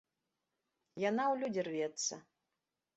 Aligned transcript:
Яна 1.09 1.23
ў 1.33 1.35
людзі 1.45 1.61
рвецца. 1.71 2.13